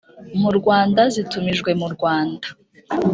mu 0.41 0.49
rwanda 0.57 1.01
zitumijwe 1.13 1.69
mu 1.81 1.87
rwanda 1.93 2.47